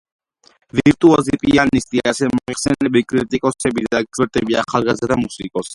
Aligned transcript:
ვირტუოზი 0.77 1.37
პიანისტი, 1.43 2.03
ასე 2.13 2.31
მოიხსენიებენ 2.37 3.07
კრიტიკოსები 3.13 3.87
და 3.93 4.05
ექსპერტები 4.07 4.63
ახალგაზრდა 4.65 5.25
მუსიკოსს. 5.27 5.69